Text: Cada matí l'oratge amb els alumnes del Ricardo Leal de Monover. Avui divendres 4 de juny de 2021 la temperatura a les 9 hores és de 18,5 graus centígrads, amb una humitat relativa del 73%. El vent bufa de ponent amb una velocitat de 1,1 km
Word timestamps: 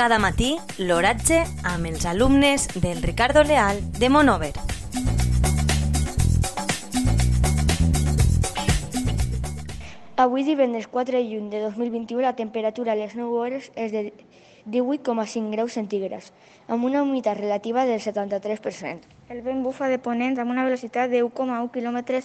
Cada 0.00 0.16
matí 0.16 0.54
l'oratge 0.80 1.42
amb 1.68 1.84
els 1.84 2.06
alumnes 2.08 2.62
del 2.80 3.02
Ricardo 3.02 3.42
Leal 3.44 3.82
de 3.98 4.08
Monover. 4.08 4.54
Avui 10.16 10.46
divendres 10.48 10.88
4 10.88 11.18
de 11.18 11.26
juny 11.28 11.50
de 11.52 11.60
2021 11.66 12.24
la 12.24 12.32
temperatura 12.32 12.94
a 12.94 12.96
les 12.96 13.12
9 13.12 13.28
hores 13.28 13.68
és 13.76 13.92
de 13.92 14.14
18,5 14.64 15.52
graus 15.52 15.76
centígrads, 15.76 16.32
amb 16.66 16.88
una 16.88 17.02
humitat 17.02 17.36
relativa 17.36 17.84
del 17.84 18.00
73%. 18.00 19.04
El 19.28 19.44
vent 19.44 19.60
bufa 19.60 19.92
de 19.92 20.00
ponent 20.00 20.40
amb 20.40 20.56
una 20.56 20.64
velocitat 20.64 21.12
de 21.12 21.20
1,1 21.20 21.68
km 21.76 22.24